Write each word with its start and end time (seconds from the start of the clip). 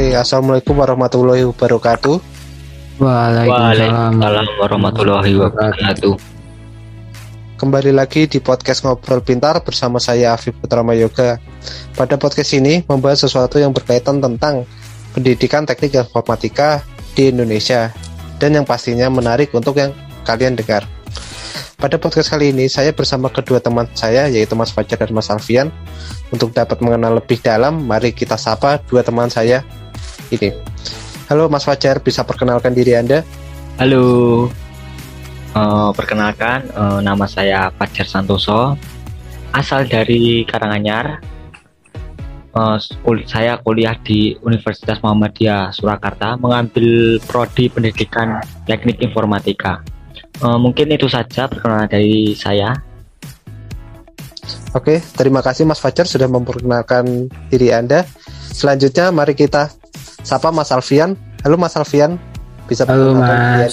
Oke, 0.00 0.16
assalamualaikum 0.16 0.80
warahmatullahi 0.80 1.44
wabarakatuh. 1.44 2.24
Waalaikumsalam 3.04 4.48
warahmatullahi 4.56 5.36
wabarakatuh. 5.36 6.16
Kembali 7.60 7.92
lagi 7.92 8.24
di 8.24 8.40
podcast 8.40 8.80
Ngobrol 8.80 9.20
Pintar 9.20 9.60
bersama 9.60 10.00
saya 10.00 10.32
Afif 10.32 10.56
Putrama 10.56 10.96
Yoga. 10.96 11.36
Pada 11.92 12.16
podcast 12.16 12.56
ini 12.56 12.80
membahas 12.88 13.28
sesuatu 13.28 13.60
yang 13.60 13.76
berkaitan 13.76 14.24
tentang 14.24 14.64
pendidikan 15.12 15.68
teknik 15.68 15.92
informatika 15.92 16.80
di 17.12 17.28
Indonesia 17.28 17.92
dan 18.40 18.56
yang 18.56 18.64
pastinya 18.64 19.04
menarik 19.12 19.52
untuk 19.52 19.76
yang 19.76 19.92
kalian 20.24 20.56
dengar. 20.56 20.88
Pada 21.76 22.00
podcast 22.00 22.32
kali 22.32 22.56
ini 22.56 22.72
saya 22.72 22.96
bersama 22.96 23.28
kedua 23.28 23.60
teman 23.60 23.84
saya 23.92 24.32
yaitu 24.32 24.56
Mas 24.56 24.72
Fajar 24.72 24.96
dan 24.96 25.12
Mas 25.12 25.28
Alfian 25.28 25.68
untuk 26.32 26.56
dapat 26.56 26.80
mengenal 26.80 27.20
lebih 27.20 27.36
dalam, 27.44 27.84
mari 27.84 28.16
kita 28.16 28.40
sapa 28.40 28.80
dua 28.88 29.04
teman 29.04 29.28
saya 29.28 29.60
ini. 30.30 30.54
Halo 31.30 31.46
Mas 31.46 31.62
Fajar, 31.62 32.02
bisa 32.02 32.26
perkenalkan 32.26 32.74
diri 32.74 32.98
Anda? 32.98 33.22
Halo, 33.78 34.50
uh, 35.54 35.90
perkenalkan 35.94 36.66
uh, 36.74 36.98
nama 36.98 37.26
saya 37.30 37.70
Fajar 37.78 38.06
Santoso, 38.06 38.74
asal 39.54 39.86
dari 39.86 40.42
Karanganyar. 40.46 41.22
Uh, 42.50 42.74
saya 43.30 43.62
kuliah 43.62 43.94
di 44.02 44.34
Universitas 44.42 44.98
Muhammadiyah 45.06 45.70
Surakarta, 45.70 46.34
mengambil 46.34 47.22
prodi 47.22 47.70
pendidikan 47.70 48.42
teknik 48.66 48.98
informatika. 48.98 49.86
Uh, 50.42 50.58
mungkin 50.58 50.90
itu 50.90 51.06
saja 51.06 51.46
perkenalan 51.46 51.86
dari 51.86 52.34
saya. 52.34 52.74
Oke, 54.74 54.98
terima 55.14 55.46
kasih 55.46 55.62
Mas 55.62 55.78
Fajar 55.78 56.10
sudah 56.10 56.26
memperkenalkan 56.26 57.30
diri 57.50 57.70
Anda. 57.70 58.02
Selanjutnya 58.50 59.14
mari 59.14 59.38
kita 59.38 59.70
sapa 60.22 60.52
Mas 60.54 60.70
Alfian. 60.72 61.16
Halo 61.44 61.56
Mas 61.56 61.76
Alfian, 61.76 62.20
bisa 62.68 62.84
Halo 62.84 63.16
Mas. 63.16 63.72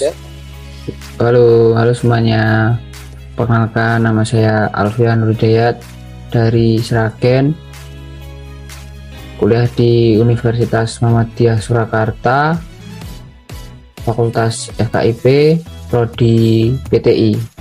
Halo, 1.19 1.75
halo 1.75 1.91
semuanya. 1.91 2.75
Perkenalkan 3.35 4.01
nama 4.01 4.23
saya 4.23 4.71
Alfian 4.71 5.21
Rudayat 5.21 5.77
dari 6.31 6.79
Sragen. 6.79 7.53
Kuliah 9.37 9.69
di 9.77 10.17
Universitas 10.17 10.97
Muhammadiyah 11.03 11.61
Surakarta. 11.61 12.57
Fakultas 14.01 14.71
FKIP, 14.79 15.59
Prodi 15.91 16.71
PTI 16.87 17.57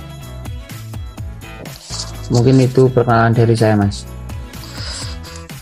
mungkin 2.31 2.59
itu 2.59 2.91
perkenalan 2.91 3.31
dari 3.31 3.55
saya 3.55 3.79
mas 3.79 4.03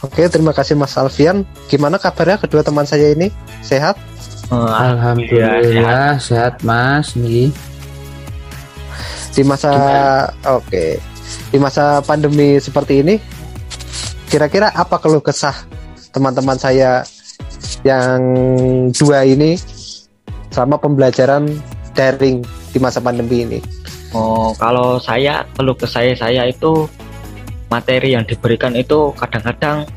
Oke, 0.06 0.30
terima 0.30 0.54
kasih 0.54 0.78
Mas 0.78 0.94
Alfian. 0.94 1.42
Gimana 1.66 1.98
kabarnya 1.98 2.38
kedua 2.38 2.62
teman 2.62 2.86
saya 2.86 3.10
ini? 3.10 3.34
Sehat? 3.66 3.98
Oh, 4.54 4.70
Alhamdulillah 4.70 6.22
sehat. 6.22 6.62
sehat 6.62 6.62
Mas. 6.62 7.18
Nih. 7.18 7.50
Di 9.34 9.42
masa 9.42 9.74
oke, 10.46 11.02
di 11.50 11.58
masa 11.58 12.06
pandemi 12.06 12.62
seperti 12.62 13.02
ini, 13.02 13.18
kira-kira 14.30 14.70
apa 14.78 15.02
keluh 15.02 15.26
kesah 15.26 15.58
teman-teman 16.14 16.56
saya 16.56 17.02
yang 17.82 18.22
dua 18.94 19.26
ini 19.26 19.58
sama 20.54 20.78
pembelajaran 20.78 21.50
daring 21.98 22.46
di 22.72 22.78
masa 22.78 23.02
pandemi 23.02 23.42
ini? 23.42 23.60
Oh, 24.14 24.54
kalau 24.56 25.02
saya 25.02 25.44
kalau 25.58 25.74
ke 25.74 25.90
saya 25.90 26.14
saya 26.14 26.46
itu 26.48 26.86
materi 27.70 28.14
yang 28.14 28.24
diberikan 28.24 28.74
itu 28.78 29.12
kadang-kadang 29.18 29.88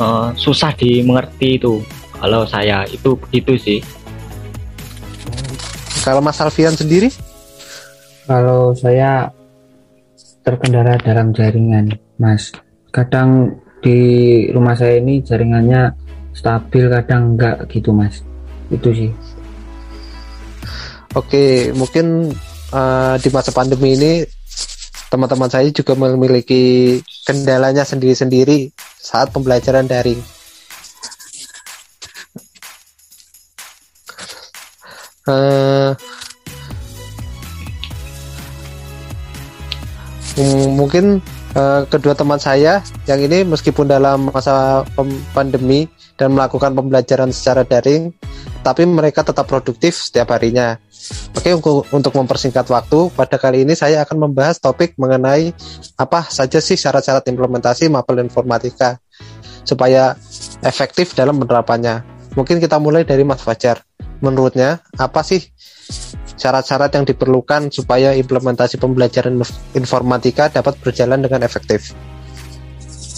uh, 0.00 0.32
susah 0.34 0.72
dimengerti 0.74 1.60
itu. 1.60 1.80
Kalau 2.18 2.48
saya 2.48 2.88
itu 2.88 3.12
begitu 3.18 3.52
sih. 3.60 3.80
Kalau 6.04 6.20
Mas 6.20 6.40
Alfian 6.40 6.72
sendiri? 6.76 7.12
Kalau 8.24 8.72
saya 8.72 9.28
terkendala 10.44 10.96
dalam 11.00 11.32
jaringan, 11.32 11.96
Mas. 12.16 12.52
Kadang 12.92 13.60
di 13.84 13.98
rumah 14.52 14.76
saya 14.76 15.00
ini 15.00 15.20
jaringannya 15.20 15.92
stabil, 16.32 16.88
kadang 16.88 17.36
enggak 17.36 17.68
gitu, 17.68 17.92
Mas. 17.92 18.24
Itu 18.72 18.92
sih. 18.92 19.12
Oke, 21.14 21.70
mungkin 21.76 22.32
uh, 22.72 23.14
di 23.20 23.28
masa 23.30 23.54
pandemi 23.54 23.94
ini 23.94 24.12
teman-teman 25.08 25.50
saya 25.50 25.68
juga 25.70 25.94
memiliki 25.94 27.00
kendalanya 27.24 27.82
sendiri-sendiri 27.86 28.72
saat 29.00 29.30
pembelajaran 29.30 29.88
daring. 29.88 30.20
Uh, 35.24 35.96
mungkin 40.68 41.24
uh, 41.56 41.88
kedua 41.88 42.12
teman 42.12 42.36
saya 42.36 42.84
yang 43.08 43.20
ini 43.24 43.40
meskipun 43.46 43.88
dalam 43.88 44.28
masa 44.28 44.84
pandemi 45.32 45.88
dan 46.20 46.36
melakukan 46.36 46.76
pembelajaran 46.76 47.32
secara 47.32 47.64
daring, 47.64 48.12
tapi 48.64 48.88
mereka 48.88 49.20
tetap 49.20 49.44
produktif 49.44 50.00
setiap 50.00 50.32
harinya. 50.32 50.80
Oke, 51.36 51.52
untuk 51.92 52.16
mempersingkat 52.16 52.64
waktu, 52.72 53.12
pada 53.12 53.36
kali 53.36 53.68
ini 53.68 53.76
saya 53.76 54.00
akan 54.08 54.32
membahas 54.32 54.56
topik 54.56 54.96
mengenai 54.96 55.52
apa 56.00 56.24
saja 56.32 56.64
sih 56.64 56.80
syarat-syarat 56.80 57.28
implementasi 57.28 57.92
mapel 57.92 58.24
informatika 58.24 58.96
supaya 59.68 60.16
efektif 60.64 61.12
dalam 61.12 61.36
penerapannya. 61.44 62.00
Mungkin 62.34 62.58
kita 62.58 62.80
mulai 62.80 63.04
dari 63.04 63.22
Mas 63.22 63.44
Fajar. 63.44 63.84
Menurutnya, 64.24 64.80
apa 64.96 65.20
sih 65.20 65.44
syarat-syarat 66.40 66.96
yang 66.96 67.04
diperlukan 67.04 67.68
supaya 67.68 68.16
implementasi 68.16 68.80
pembelajaran 68.80 69.44
informatika 69.76 70.48
dapat 70.48 70.80
berjalan 70.80 71.20
dengan 71.20 71.44
efektif? 71.44 71.92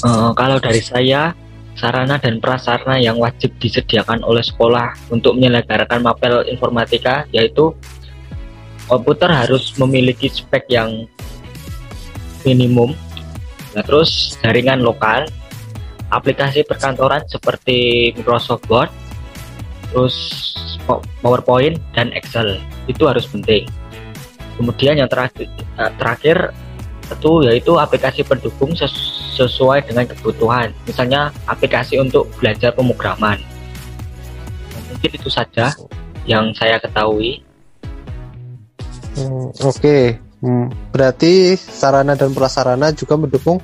Uh, 0.05 0.35
kalau 0.37 0.61
dari 0.61 0.83
saya, 0.83 1.33
sarana 1.77 2.17
dan 2.17 2.41
prasarana 2.41 2.97
yang 2.97 3.21
wajib 3.21 3.53
disediakan 3.61 4.25
oleh 4.25 4.43
sekolah 4.43 4.97
untuk 5.13 5.37
menyelenggarakan 5.37 6.01
mapel 6.01 6.43
informatika 6.49 7.29
yaitu 7.31 7.77
komputer 8.89 9.29
harus 9.29 9.77
memiliki 9.77 10.33
spek 10.33 10.65
yang 10.73 11.05
minimum 12.49 12.97
nah, 13.77 13.85
terus 13.85 14.41
jaringan 14.41 14.81
lokal 14.81 15.29
aplikasi 16.09 16.65
perkantoran 16.65 17.23
seperti 17.29 18.11
Microsoft 18.17 18.65
Word 18.73 18.91
terus 19.91 20.17
PowerPoint 21.21 21.83
dan 21.99 22.15
Excel 22.15 22.63
itu 22.87 23.03
harus 23.11 23.27
penting. 23.27 23.67
Kemudian 24.57 24.97
yang 24.97 25.11
terakhir, 25.11 25.51
eh, 25.51 25.93
terakhir 25.99 26.37
itu 27.07 27.33
yaitu 27.47 27.73
aplikasi 27.79 28.27
pendukung 28.27 28.75
sesuai 29.37 29.87
dengan 29.87 30.09
kebutuhan. 30.11 30.75
Misalnya 30.89 31.31
aplikasi 31.47 32.01
untuk 32.03 32.27
belajar 32.41 32.75
pemrograman. 32.75 33.39
Mungkin 34.91 35.11
itu 35.13 35.29
saja 35.31 35.71
yang 36.27 36.51
saya 36.57 36.81
ketahui. 36.83 37.45
Hmm, 39.17 39.49
Oke, 39.65 39.81
okay. 39.81 40.03
hmm, 40.45 40.93
berarti 40.93 41.57
sarana 41.57 42.13
dan 42.13 42.37
prasarana 42.37 42.93
juga 42.93 43.17
mendukung 43.17 43.63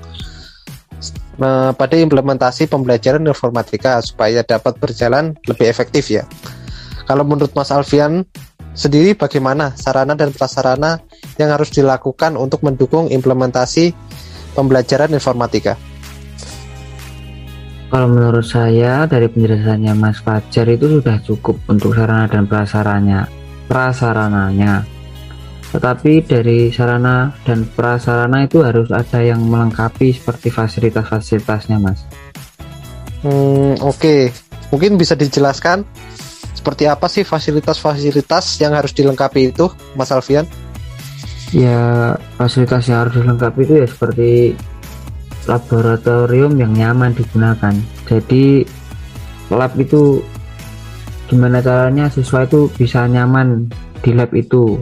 pada 1.77 1.97
implementasi 1.99 2.71
pembelajaran 2.71 3.25
informatika 3.27 3.99
supaya 4.05 4.45
dapat 4.47 4.79
berjalan 4.79 5.35
lebih 5.49 5.67
efektif 5.67 6.13
ya. 6.13 6.25
Kalau 7.09 7.27
menurut 7.27 7.51
Mas 7.53 7.75
Alfian 7.75 8.23
sendiri 8.73 9.13
bagaimana 9.13 9.75
sarana 9.77 10.17
dan 10.17 10.31
prasarana 10.33 11.03
yang 11.43 11.51
harus 11.51 11.75
dilakukan 11.75 12.39
untuk 12.39 12.63
mendukung 12.63 13.11
implementasi 13.11 13.91
pembelajaran 14.55 15.11
informatika? 15.11 15.75
Kalau 17.93 18.09
menurut 18.09 18.49
saya 18.49 19.05
dari 19.05 19.29
penjelasannya 19.29 19.93
Mas 19.93 20.25
Fajar 20.25 20.65
itu 20.73 20.97
sudah 20.97 21.21
cukup 21.21 21.61
untuk 21.69 21.93
sarana 21.93 22.25
dan 22.25 22.49
prasarannya, 22.49 23.29
prasarananya. 23.69 24.89
Tetapi 25.77 26.25
dari 26.25 26.73
sarana 26.73 27.37
dan 27.45 27.69
prasarana 27.69 28.49
itu 28.49 28.65
harus 28.65 28.89
ada 28.89 29.21
yang 29.21 29.45
melengkapi 29.45 30.09
seperti 30.09 30.49
fasilitas-fasilitasnya, 30.49 31.77
Mas. 31.77 32.01
Hmm, 33.21 33.77
oke. 33.85 34.01
Okay. 34.01 34.21
Mungkin 34.73 34.97
bisa 34.97 35.13
dijelaskan 35.13 35.85
seperti 36.57 36.89
apa 36.89 37.13
sih 37.13 37.29
fasilitas-fasilitas 37.29 38.57
yang 38.57 38.73
harus 38.73 38.97
dilengkapi 38.97 39.53
itu, 39.53 39.69
Mas 39.93 40.09
Alfian? 40.09 40.49
Ya 41.53 42.17
fasilitas 42.41 42.89
yang 42.89 43.07
harus 43.07 43.21
dilengkapi 43.21 43.61
itu 43.63 43.75
ya 43.85 43.87
seperti 43.87 44.31
laboratorium 45.45 46.57
yang 46.57 46.73
nyaman 46.73 47.13
digunakan. 47.13 47.77
Jadi 48.09 48.65
lab 49.53 49.73
itu 49.77 50.25
gimana 51.29 51.61
caranya 51.61 52.09
siswa 52.09 52.49
itu 52.49 52.73
bisa 52.73 53.05
nyaman 53.05 53.69
di 54.01 54.11
lab 54.17 54.33
itu? 54.33 54.81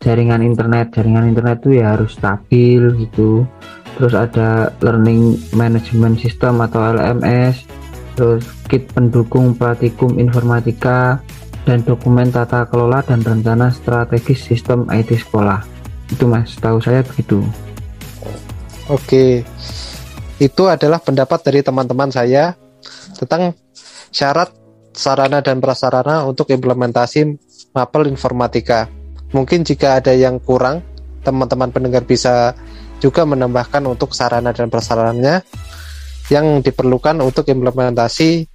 Jaringan 0.00 0.40
internet 0.40 0.96
jaringan 0.96 1.28
internet 1.28 1.60
itu 1.66 1.82
ya 1.82 1.98
harus 1.98 2.16
stabil 2.16 2.80
gitu. 3.04 3.44
Terus 3.98 4.16
ada 4.16 4.72
learning 4.80 5.36
management 5.52 6.22
system 6.22 6.64
atau 6.64 6.96
LMS 6.96 7.68
terus 8.16 8.44
kit 8.68 8.84
pendukung 8.92 9.56
praktikum 9.56 10.20
informatika, 10.20 11.20
dan 11.64 11.84
dokumen 11.84 12.32
tata 12.32 12.64
kelola 12.68 13.04
dan 13.04 13.20
rencana 13.20 13.68
strategis 13.72 14.44
sistem 14.44 14.88
IT 14.88 15.12
sekolah. 15.20 15.79
Itu 16.10 16.26
mas, 16.26 16.58
tahu 16.58 16.82
saya 16.82 17.06
begitu. 17.06 17.42
Oke, 18.90 19.46
itu 20.42 20.62
adalah 20.66 20.98
pendapat 20.98 21.38
dari 21.46 21.62
teman-teman 21.62 22.10
saya 22.10 22.58
tentang 23.14 23.54
syarat 24.10 24.50
sarana 24.90 25.38
dan 25.38 25.62
prasarana 25.62 26.26
untuk 26.26 26.50
implementasi 26.50 27.38
mapel 27.70 28.10
informatika. 28.10 28.90
Mungkin 29.30 29.62
jika 29.62 30.02
ada 30.02 30.10
yang 30.10 30.42
kurang, 30.42 30.82
teman-teman 31.22 31.70
pendengar 31.70 32.02
bisa 32.02 32.58
juga 32.98 33.22
menambahkan 33.22 33.86
untuk 33.86 34.10
sarana 34.10 34.50
dan 34.50 34.66
prasarananya 34.66 35.46
yang 36.26 36.58
diperlukan 36.58 37.22
untuk 37.22 37.46
implementasi 37.46 38.50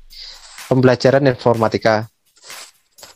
pembelajaran 0.67 1.31
informatika. 1.31 2.11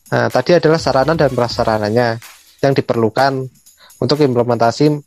Nah, 0.10 0.32
tadi 0.32 0.58
adalah 0.58 0.80
sarana 0.82 1.14
dan 1.14 1.30
prasarananya 1.36 2.18
yang 2.64 2.74
diperlukan 2.74 3.46
untuk 4.00 4.24
implementasi 4.24 5.00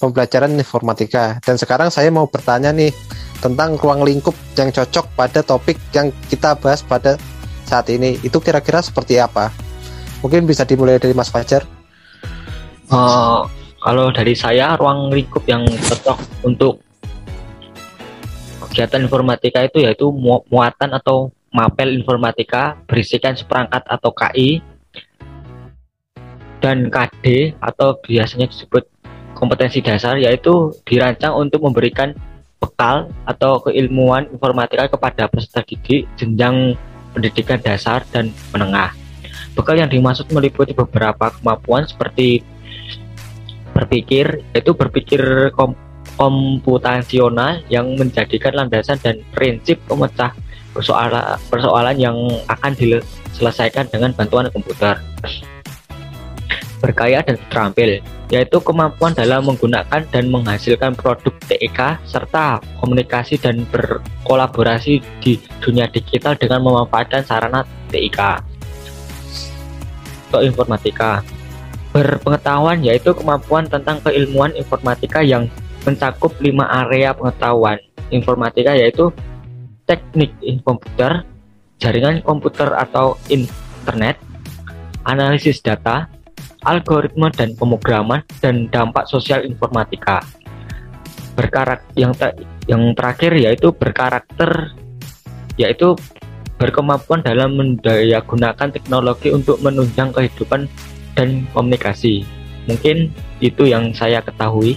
pembelajaran 0.00 0.56
informatika. 0.56 1.36
Dan 1.44 1.60
sekarang 1.60 1.92
saya 1.92 2.08
mau 2.08 2.26
bertanya 2.26 2.72
nih 2.72 2.90
tentang 3.40 3.76
ruang 3.76 4.04
lingkup 4.04 4.32
yang 4.56 4.72
cocok 4.72 5.12
pada 5.16 5.40
topik 5.44 5.76
yang 5.92 6.08
kita 6.32 6.56
bahas 6.56 6.80
pada 6.80 7.20
saat 7.68 7.86
ini. 7.92 8.16
Itu 8.24 8.40
kira-kira 8.40 8.80
seperti 8.80 9.20
apa? 9.20 9.52
Mungkin 10.24 10.48
bisa 10.48 10.64
dimulai 10.64 11.00
dari 11.00 11.12
Mas 11.12 11.32
Fajar. 11.32 11.64
Uh, 12.90 13.46
kalau 13.80 14.10
dari 14.10 14.34
saya 14.34 14.74
ruang 14.76 15.08
lingkup 15.14 15.46
yang 15.46 15.64
cocok 15.64 16.18
untuk 16.44 16.82
kegiatan 18.68 19.06
informatika 19.08 19.64
itu 19.64 19.82
yaitu 19.86 20.12
mu 20.12 20.44
muatan 20.52 20.92
atau 20.92 21.32
mapel 21.50 21.90
informatika 21.96 22.78
berisikan 22.86 23.34
seperangkat 23.34 23.82
atau 23.86 24.10
KI 24.14 24.62
dan 26.60 26.92
KD 26.92 27.56
atau 27.60 27.96
biasanya 28.04 28.46
disebut 28.48 28.84
kompetensi 29.34 29.80
dasar 29.80 30.20
yaitu 30.20 30.72
dirancang 30.84 31.32
untuk 31.32 31.64
memberikan 31.64 32.12
bekal 32.60 33.08
atau 33.24 33.64
keilmuan 33.64 34.28
informatika 34.28 34.92
kepada 34.92 35.26
peserta 35.32 35.64
didik 35.64 36.04
jenjang 36.20 36.76
pendidikan 37.16 37.58
dasar 37.58 38.04
dan 38.12 38.28
menengah. 38.52 38.92
Bekal 39.56 39.80
yang 39.80 39.90
dimaksud 39.90 40.28
meliputi 40.30 40.76
beberapa 40.76 41.32
kemampuan 41.40 41.88
seperti 41.88 42.44
berpikir 43.72 44.44
itu 44.52 44.70
berpikir 44.76 45.50
kom 45.56 45.74
komputasional 46.20 47.64
yang 47.72 47.96
menjadikan 47.96 48.52
landasan 48.52 49.00
dan 49.00 49.24
prinsip 49.32 49.80
pemecah 49.88 50.36
persoalan 50.76 51.40
persoalan 51.48 51.96
yang 51.96 52.16
akan 52.44 52.76
diselesaikan 52.76 53.88
dengan 53.88 54.12
bantuan 54.12 54.52
komputer 54.52 55.00
berkaya 56.80 57.20
dan 57.20 57.36
terampil 57.52 58.00
yaitu 58.32 58.58
kemampuan 58.64 59.12
dalam 59.12 59.44
menggunakan 59.44 60.02
dan 60.08 60.24
menghasilkan 60.32 60.96
produk 60.96 61.34
TIK 61.46 62.00
serta 62.08 62.58
komunikasi 62.80 63.36
dan 63.36 63.68
berkolaborasi 63.68 65.04
di 65.20 65.36
dunia 65.60 65.86
digital 65.92 66.34
dengan 66.34 66.64
memanfaatkan 66.64 67.22
sarana 67.22 67.62
TIK 67.92 68.18
atau 70.30 70.40
informatika 70.40 71.20
berpengetahuan 71.90 72.80
yaitu 72.86 73.10
kemampuan 73.12 73.66
tentang 73.66 73.98
keilmuan 74.00 74.54
informatika 74.54 75.20
yang 75.20 75.50
mencakup 75.82 76.30
lima 76.38 76.64
area 76.86 77.10
pengetahuan 77.10 77.82
informatika 78.14 78.78
yaitu 78.78 79.10
teknik 79.90 80.30
komputer, 80.62 81.26
jaringan 81.82 82.22
komputer 82.22 82.70
atau 82.70 83.18
internet, 83.26 84.14
analisis 85.02 85.58
data, 85.58 86.06
algoritma 86.64 87.32
dan 87.32 87.56
pemrograman 87.56 88.20
dan 88.44 88.68
dampak 88.68 89.08
sosial 89.08 89.44
informatika. 89.44 90.20
Berkarak 91.36 91.86
yang 91.96 92.12
te 92.12 92.34
yang 92.68 92.92
terakhir 92.92 93.32
yaitu 93.38 93.72
berkarakter 93.72 94.74
yaitu 95.56 95.96
berkemampuan 96.60 97.24
dalam 97.24 97.56
mendaya 97.56 98.20
gunakan 98.20 98.68
teknologi 98.68 99.32
untuk 99.32 99.56
menunjang 99.64 100.12
kehidupan 100.12 100.68
dan 101.16 101.48
komunikasi. 101.56 102.28
Mungkin 102.68 103.08
itu 103.40 103.64
yang 103.64 103.96
saya 103.96 104.20
ketahui. 104.20 104.76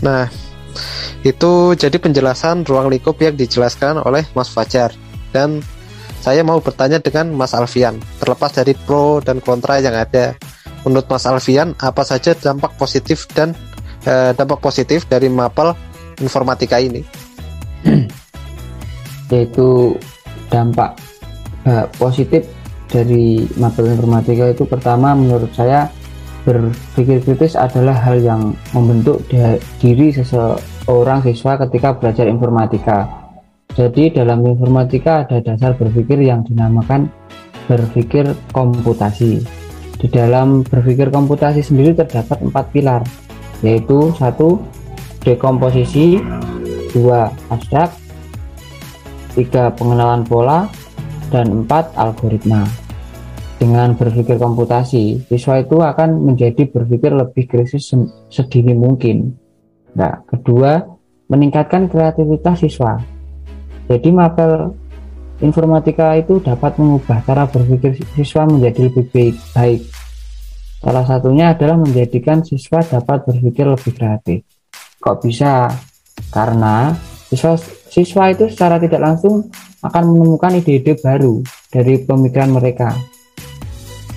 Nah, 0.00 0.32
itu 1.22 1.76
jadi 1.76 1.94
penjelasan 2.00 2.64
ruang 2.64 2.88
lingkup 2.88 3.20
yang 3.20 3.36
dijelaskan 3.36 4.00
oleh 4.02 4.24
Mas 4.32 4.48
Fajar. 4.48 4.90
Dan 5.30 5.60
saya 6.22 6.46
mau 6.46 6.62
bertanya 6.62 7.02
dengan 7.02 7.34
Mas 7.34 7.50
Alfian, 7.50 7.98
terlepas 8.22 8.54
dari 8.54 8.78
pro 8.78 9.18
dan 9.18 9.42
kontra 9.42 9.82
yang 9.82 9.98
ada. 9.98 10.38
Menurut 10.86 11.10
Mas 11.10 11.26
Alfian, 11.26 11.74
apa 11.82 12.06
saja 12.06 12.30
dampak 12.38 12.78
positif 12.78 13.26
dan 13.34 13.58
eh, 14.06 14.30
dampak 14.30 14.62
positif 14.62 15.10
dari 15.10 15.26
mapel 15.26 15.74
informatika 16.22 16.78
ini? 16.78 17.02
Yaitu 19.34 19.98
dampak 20.46 20.94
eh, 21.66 21.90
positif 21.98 22.46
dari 22.86 23.42
mapel 23.58 23.90
informatika 23.90 24.46
itu 24.54 24.62
pertama 24.62 25.18
menurut 25.18 25.50
saya 25.50 25.90
berpikir 26.46 27.22
kritis 27.22 27.58
adalah 27.58 27.98
hal 27.98 28.22
yang 28.22 28.54
membentuk 28.74 29.22
diri 29.78 30.14
seseorang 30.14 31.22
siswa 31.26 31.58
ketika 31.66 31.98
belajar 31.98 32.30
informatika. 32.30 33.21
Jadi 33.72 34.12
dalam 34.12 34.44
informatika 34.44 35.24
ada 35.24 35.40
dasar 35.40 35.72
berpikir 35.76 36.20
yang 36.20 36.44
dinamakan 36.44 37.08
berpikir 37.70 38.28
komputasi. 38.52 39.40
Di 39.96 40.06
dalam 40.10 40.66
berpikir 40.66 41.08
komputasi 41.08 41.62
sendiri 41.64 41.94
terdapat 41.94 42.42
empat 42.42 42.64
pilar, 42.74 43.02
yaitu 43.64 44.12
satu 44.18 44.60
dekomposisi, 45.22 46.20
dua 46.92 47.30
abstrak, 47.48 47.94
tiga 49.38 49.70
pengenalan 49.72 50.26
pola, 50.26 50.66
dan 51.32 51.64
empat 51.64 51.96
algoritma 51.96 52.66
dengan 53.62 53.94
berpikir 53.94 54.42
komputasi, 54.42 55.22
siswa 55.30 55.62
itu 55.62 55.78
akan 55.78 56.18
menjadi 56.26 56.66
berpikir 56.66 57.14
lebih 57.14 57.46
krisis 57.46 57.94
sedini 58.26 58.74
mungkin. 58.74 59.38
Nah, 59.94 60.18
kedua, 60.26 60.82
meningkatkan 61.30 61.86
kreativitas 61.86 62.58
siswa. 62.58 62.98
Jadi 63.90 64.08
mapel 64.14 64.74
informatika 65.42 66.14
itu 66.14 66.38
dapat 66.38 66.78
mengubah 66.78 67.22
cara 67.26 67.48
berpikir 67.50 67.98
siswa 68.14 68.46
menjadi 68.46 68.90
lebih 68.90 69.06
baik. 69.10 69.36
baik. 69.56 69.82
Salah 70.82 71.06
satunya 71.06 71.54
adalah 71.54 71.78
menjadikan 71.78 72.42
siswa 72.42 72.82
dapat 72.82 73.26
berpikir 73.26 73.66
lebih 73.66 73.92
kreatif. 73.94 74.42
Kok 74.98 75.22
bisa? 75.22 75.70
Karena 76.30 76.94
siswa, 77.30 77.54
siswa 77.90 78.30
itu 78.30 78.50
secara 78.50 78.78
tidak 78.82 79.02
langsung 79.02 79.50
akan 79.82 80.02
menemukan 80.14 80.58
ide-ide 80.58 80.94
baru 80.98 81.42
dari 81.70 82.02
pemikiran 82.06 82.54
mereka 82.54 82.94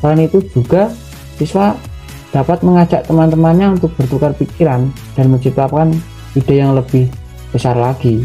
Selain 0.05 0.21
itu 0.21 0.37
juga 0.53 0.93
siswa 1.41 1.73
dapat 2.29 2.61
mengajak 2.61 3.09
teman-temannya 3.09 3.73
untuk 3.73 3.89
bertukar 3.97 4.37
pikiran 4.37 4.85
dan 5.17 5.25
menciptakan 5.33 5.97
ide 6.37 6.61
yang 6.61 6.77
lebih 6.77 7.09
besar 7.49 7.73
lagi. 7.73 8.21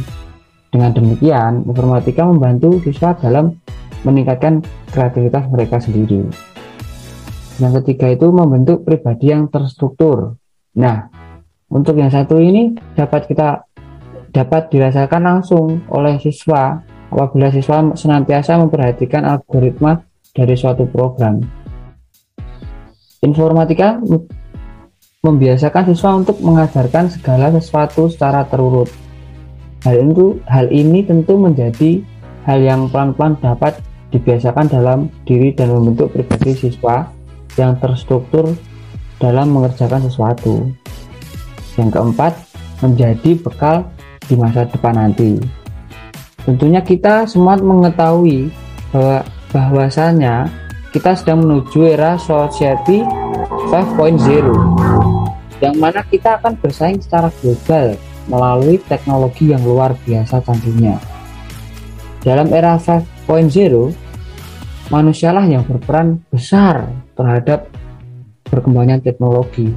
Dengan 0.71 0.95
demikian, 0.95 1.67
informatika 1.67 2.23
membantu 2.23 2.79
siswa 2.87 3.19
dalam 3.19 3.59
meningkatkan 4.07 4.63
kreativitas 4.95 5.51
mereka 5.51 5.83
sendiri. 5.83 6.31
Yang 7.59 7.73
ketiga 7.83 8.07
itu 8.15 8.31
membentuk 8.31 8.87
pribadi 8.87 9.35
yang 9.35 9.51
terstruktur. 9.51 10.39
Nah, 10.79 11.11
untuk 11.69 11.99
yang 11.99 12.09
satu 12.09 12.39
ini 12.39 12.73
dapat 12.95 13.27
kita 13.27 13.67
dapat 14.31 14.71
dirasakan 14.71 15.23
langsung 15.27 15.83
oleh 15.91 16.17
siswa 16.23 16.79
apabila 17.11 17.51
siswa 17.51 17.91
senantiasa 17.99 18.57
memperhatikan 18.63 19.27
algoritma 19.27 19.99
dari 20.31 20.55
suatu 20.55 20.87
program 20.87 21.43
Informatika 23.21 24.01
membiasakan 25.21 25.93
siswa 25.93 26.17
untuk 26.17 26.41
mengajarkan 26.41 27.13
segala 27.13 27.53
sesuatu 27.53 28.09
secara 28.09 28.49
terurut. 28.49 28.89
Hal 29.81 29.97
itu, 30.13 30.37
hal 30.45 30.69
ini 30.69 31.01
tentu 31.05 31.41
menjadi 31.41 32.05
hal 32.45 32.61
yang 32.61 32.93
pelan-pelan 32.93 33.41
dapat 33.41 33.81
dibiasakan 34.13 34.69
dalam 34.69 35.09
diri 35.25 35.57
dan 35.57 35.73
membentuk 35.73 36.13
pribadi 36.13 36.53
siswa 36.53 37.09
yang 37.57 37.79
terstruktur 37.81 38.53
dalam 39.17 39.53
mengerjakan 39.53 40.05
sesuatu. 40.05 40.69
Yang 41.81 41.89
keempat, 41.97 42.33
menjadi 42.85 43.31
bekal 43.41 43.89
di 44.29 44.35
masa 44.37 44.69
depan 44.69 44.97
nanti. 44.97 45.41
Tentunya 46.45 46.81
kita 46.81 47.29
semua 47.29 47.57
mengetahui 47.61 48.49
bahwa 48.93 49.25
bahwasanya 49.53 50.49
kita 50.91 51.15
sedang 51.15 51.47
menuju 51.47 51.87
era 51.87 52.19
society 52.19 53.05
5.0 53.71 54.19
yang 55.61 55.77
mana 55.77 56.01
kita 56.09 56.41
akan 56.41 56.57
bersaing 56.59 56.99
secara 56.99 57.29
global 57.39 57.95
melalui 58.31 58.79
teknologi 58.87 59.51
yang 59.51 59.61
luar 59.67 59.99
biasa 60.07 60.41
canggihnya. 60.47 60.97
dalam 62.23 62.53
era 62.53 62.77
5.0 62.79 63.29
manusialah 64.93 65.47
yang 65.49 65.65
berperan 65.65 66.21
besar 66.29 66.87
terhadap 67.17 67.67
perkembangan 68.47 69.01
teknologi 69.01 69.73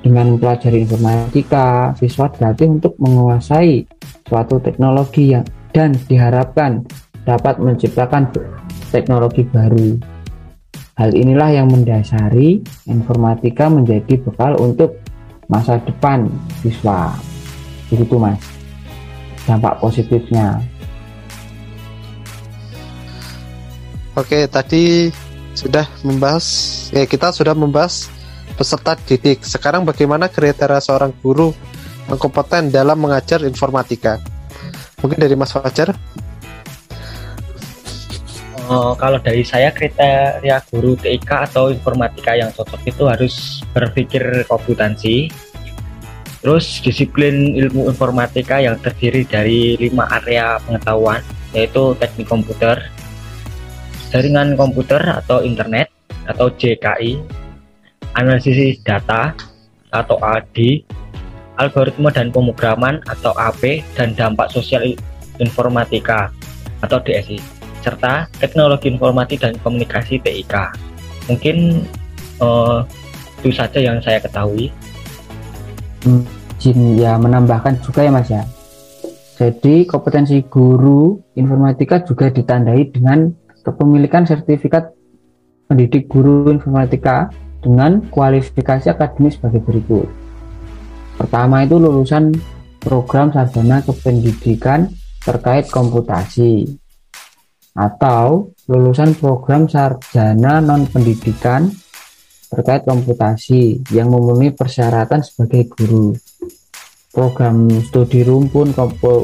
dengan 0.00 0.34
mempelajari 0.34 0.88
informatika 0.88 1.92
siswa 1.98 2.32
dilatih 2.32 2.80
untuk 2.80 2.96
menguasai 2.96 3.84
suatu 4.24 4.56
teknologi 4.62 5.36
yang 5.36 5.44
dan 5.74 5.92
diharapkan 6.08 6.86
dapat 7.28 7.60
menciptakan 7.60 8.32
teknologi 8.88 9.44
baru 9.44 10.00
hal 10.96 11.12
inilah 11.12 11.52
yang 11.54 11.68
mendasari 11.68 12.64
informatika 12.88 13.68
menjadi 13.68 14.18
bekal 14.18 14.56
untuk 14.58 14.98
masa 15.48 15.80
depan 15.80 16.28
siswa 16.60 17.16
begitu 17.88 18.20
mas 18.20 18.36
dampak 19.48 19.80
positifnya 19.80 20.60
Oke, 24.18 24.50
tadi 24.50 25.14
sudah 25.54 25.86
membahas 26.02 26.42
ya 26.90 27.06
kita 27.06 27.30
sudah 27.30 27.54
membahas 27.54 28.10
peserta 28.58 28.98
didik. 28.98 29.46
Sekarang 29.46 29.86
bagaimana 29.86 30.26
kriteria 30.26 30.82
seorang 30.82 31.14
guru 31.22 31.54
yang 32.10 32.18
kompeten 32.18 32.74
dalam 32.74 32.98
mengajar 32.98 33.46
informatika? 33.46 34.18
Mungkin 34.98 35.22
dari 35.22 35.38
Mas 35.38 35.54
Fajar? 35.54 35.94
Oh, 38.68 38.92
kalau 38.92 39.16
dari 39.16 39.40
saya 39.48 39.72
kriteria 39.72 40.60
guru 40.68 40.92
TIK 40.92 41.48
atau 41.48 41.72
informatika 41.72 42.36
yang 42.36 42.52
cocok 42.52 42.84
itu 42.84 43.08
harus 43.08 43.64
berpikir 43.72 44.44
komputansi, 44.44 45.32
terus 46.44 46.76
disiplin 46.84 47.56
ilmu 47.56 47.88
informatika 47.88 48.60
yang 48.60 48.76
terdiri 48.76 49.24
dari 49.24 49.80
lima 49.80 50.04
area 50.20 50.60
pengetahuan, 50.68 51.24
yaitu 51.56 51.96
teknik 51.96 52.28
komputer, 52.28 52.76
jaringan 54.12 54.52
komputer 54.52 55.00
atau 55.00 55.40
internet 55.40 55.88
atau 56.28 56.52
JKI, 56.52 57.24
analisis 58.20 58.84
data 58.84 59.32
atau 59.96 60.20
AD, 60.20 60.84
algoritma 61.56 62.12
dan 62.12 62.28
pemrograman 62.28 63.00
atau 63.08 63.32
AP 63.32 63.80
dan 63.96 64.12
dampak 64.12 64.52
sosial 64.52 64.84
informatika 65.40 66.28
atau 66.84 67.00
DSI, 67.00 67.57
serta 67.88 68.28
teknologi 68.36 68.92
informasi 68.92 69.40
dan 69.40 69.56
komunikasi 69.64 70.20
TIK. 70.20 70.54
Mungkin 71.32 71.56
uh, 72.44 72.84
itu 73.40 73.48
saja 73.56 73.80
yang 73.80 73.96
saya 74.04 74.20
ketahui. 74.20 74.68
Jin 76.60 77.00
ya 77.00 77.16
menambahkan 77.16 77.80
juga 77.80 78.04
ya 78.04 78.12
Mas 78.12 78.28
ya. 78.28 78.44
Jadi 79.38 79.86
kompetensi 79.86 80.42
guru 80.44 81.22
informatika 81.38 82.02
juga 82.02 82.28
ditandai 82.28 82.90
dengan 82.90 83.30
kepemilikan 83.62 84.26
sertifikat 84.26 84.90
pendidik 85.70 86.10
guru 86.10 86.50
informatika 86.50 87.30
dengan 87.62 88.02
kualifikasi 88.10 88.90
akademis 88.90 89.38
sebagai 89.38 89.62
berikut. 89.62 90.10
Pertama 91.18 91.62
itu 91.62 91.78
lulusan 91.78 92.34
program 92.82 93.30
sarjana 93.30 93.82
kependidikan 93.82 94.90
terkait 95.22 95.70
komputasi 95.70 96.66
atau 97.78 98.50
lulusan 98.66 99.14
program 99.14 99.70
sarjana 99.70 100.58
non 100.58 100.90
pendidikan 100.90 101.70
terkait 102.50 102.82
komputasi 102.82 103.78
yang 103.94 104.10
memenuhi 104.10 104.50
persyaratan 104.50 105.22
sebagai 105.22 105.70
guru. 105.70 106.18
Program 107.14 107.70
studi 107.86 108.26
rumpun 108.26 108.74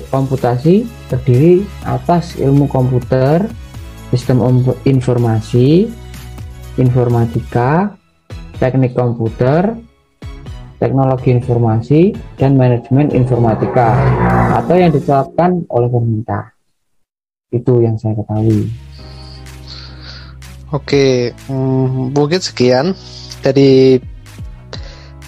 komputasi 0.08 0.86
terdiri 1.10 1.66
atas 1.84 2.38
ilmu 2.38 2.70
komputer, 2.70 3.44
sistem 4.14 4.40
informasi, 4.86 5.90
informatika, 6.80 7.92
teknik 8.56 8.96
komputer, 8.96 9.76
teknologi 10.80 11.32
informasi, 11.32 12.16
dan 12.40 12.56
manajemen 12.56 13.12
informatika 13.12 13.94
atau 14.58 14.74
yang 14.74 14.90
ditetapkan 14.90 15.64
oleh 15.70 15.88
pemerintah. 15.88 16.53
Itu 17.54 17.78
yang 17.78 17.94
saya 17.94 18.18
ketahui. 18.18 18.66
Oke, 20.74 21.30
hmm, 21.46 22.10
mungkin 22.10 22.42
sekian 22.42 22.98
dari 23.46 24.02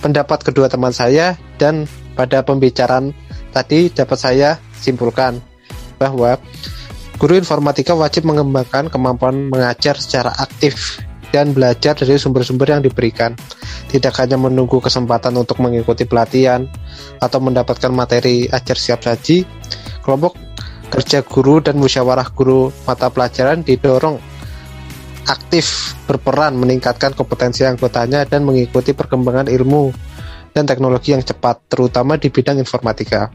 pendapat 0.02 0.42
kedua 0.42 0.66
teman 0.66 0.90
saya 0.90 1.38
dan 1.54 1.86
pada 2.18 2.42
pembicaraan 2.42 3.14
tadi 3.54 3.94
dapat 3.94 4.18
saya 4.18 4.58
simpulkan 4.74 5.38
bahwa 6.02 6.34
Guru 7.16 7.32
informatika 7.40 7.96
wajib 7.96 8.28
mengembangkan 8.28 8.92
kemampuan 8.92 9.48
mengajar 9.48 9.96
secara 9.96 10.36
aktif 10.36 11.00
dan 11.32 11.56
belajar 11.56 11.96
dari 11.96 12.20
sumber-sumber 12.20 12.76
yang 12.76 12.84
diberikan. 12.84 13.32
Tidak 13.88 14.12
hanya 14.20 14.36
menunggu 14.36 14.84
kesempatan 14.84 15.32
untuk 15.32 15.56
mengikuti 15.64 16.04
pelatihan 16.04 16.68
atau 17.16 17.40
mendapatkan 17.40 17.88
materi 17.88 18.52
ajar 18.52 18.76
siap 18.76 19.00
saji, 19.00 19.48
kelompok 20.04 20.36
kerja 20.88 21.22
guru 21.26 21.58
dan 21.60 21.76
musyawarah 21.76 22.30
guru 22.32 22.70
mata 22.86 23.10
pelajaran 23.10 23.66
didorong 23.66 24.18
aktif 25.26 25.98
berperan 26.06 26.54
meningkatkan 26.54 27.12
kompetensi 27.12 27.66
anggotanya 27.66 28.22
dan 28.24 28.46
mengikuti 28.46 28.94
perkembangan 28.94 29.50
ilmu 29.50 29.90
dan 30.56 30.64
teknologi 30.64 31.12
yang 31.12 31.20
cepat, 31.20 31.68
terutama 31.68 32.16
di 32.16 32.32
bidang 32.32 32.56
informatika. 32.56 33.28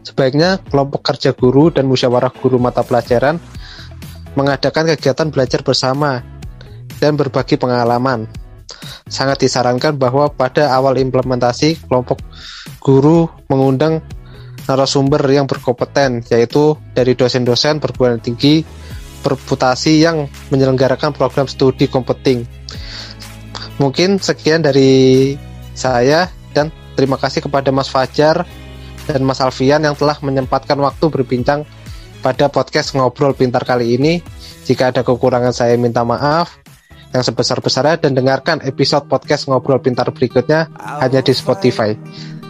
Sebaiknya 0.00 0.56
kelompok 0.72 1.04
kerja 1.04 1.36
guru 1.36 1.68
dan 1.68 1.84
musyawarah 1.84 2.32
guru 2.32 2.56
mata 2.56 2.80
pelajaran 2.80 3.36
mengadakan 4.32 4.88
kegiatan 4.96 5.28
belajar 5.28 5.60
bersama 5.60 6.24
dan 6.96 7.20
berbagi 7.20 7.60
pengalaman. 7.60 8.24
Sangat 9.04 9.44
disarankan 9.44 10.00
bahwa 10.00 10.32
pada 10.32 10.72
awal 10.72 10.96
implementasi 10.96 11.76
kelompok 11.84 12.24
guru 12.80 13.28
mengundang 13.52 14.00
narasumber 14.64 15.20
yang 15.28 15.44
berkompeten 15.44 16.24
yaitu 16.32 16.76
dari 16.96 17.12
dosen-dosen 17.12 17.80
perguruan 17.80 18.20
tinggi 18.20 18.64
perputasi 19.24 20.04
yang 20.04 20.28
menyelenggarakan 20.52 21.16
program 21.16 21.48
studi 21.48 21.88
kompeting. 21.88 22.44
Mungkin 23.80 24.20
sekian 24.20 24.60
dari 24.60 25.34
saya 25.72 26.28
dan 26.52 26.68
terima 26.94 27.16
kasih 27.16 27.42
kepada 27.48 27.72
Mas 27.72 27.88
Fajar 27.88 28.44
dan 29.08 29.20
Mas 29.24 29.40
Alfian 29.40 29.80
yang 29.80 29.96
telah 29.96 30.20
menyempatkan 30.20 30.76
waktu 30.76 31.08
berbincang 31.08 31.64
pada 32.20 32.52
podcast 32.52 32.92
Ngobrol 32.92 33.32
Pintar 33.32 33.64
kali 33.64 33.96
ini. 33.96 34.20
Jika 34.64 34.92
ada 34.92 35.04
kekurangan 35.04 35.52
saya 35.52 35.76
minta 35.76 36.04
maaf 36.04 36.56
yang 37.12 37.20
sebesar-besarnya 37.20 38.00
dan 38.00 38.16
dengarkan 38.16 38.64
episode 38.64 39.08
podcast 39.08 39.48
Ngobrol 39.48 39.80
Pintar 39.80 40.08
berikutnya 40.12 40.72
hanya 41.00 41.20
di 41.20 41.32
Spotify. 41.36 41.92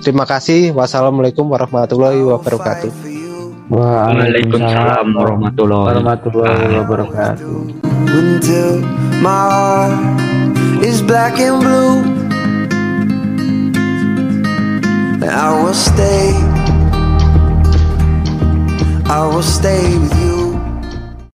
Terima 0.04 0.28
kasih. 0.28 0.76
Wassalamualaikum 0.76 1.49
warahmatullahi 1.49 2.20
wabarakatuh. 2.20 2.92
Waalaikumsalam 3.73 5.16
warahmatullahi 5.16 6.76
wabarakatuh. 6.84 7.80
Until 8.12 8.84
my 9.25 9.32
heart 9.32 9.96
is 10.84 11.00
black 11.00 11.40
and 11.40 11.64
blue. 11.64 12.04
I 15.25 15.50
will 15.56 15.73
stay 15.73 16.37
I 19.08 19.25
will 19.26 19.42
stay 19.42 19.96
with 19.99 20.12
you 20.20 20.33